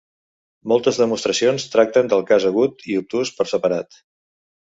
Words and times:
Moltes 0.71 0.97
demostracions 1.01 1.65
tracten 1.75 2.09
el 2.17 2.25
cas 2.31 2.47
agut 2.51 2.83
i 2.95 2.99
obtús 3.01 3.35
per 3.41 3.49
separat. 3.55 4.01